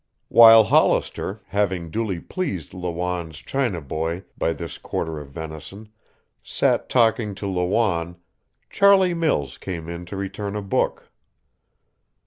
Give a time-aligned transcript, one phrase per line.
[0.29, 5.89] While Hollister, having duly pleased Lawanne's China boy by this quarter of venison,
[6.41, 8.15] sat talking to Lawanne,
[8.71, 11.11] Charlie Mills came in to return a book.